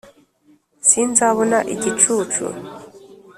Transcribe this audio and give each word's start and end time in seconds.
sinzabona 0.87 1.57
igicucu, 1.73 2.43